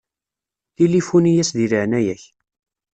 Tilifuni-yas 0.75 1.49
di 1.57 1.65
leɛnaya-k. 1.71 2.23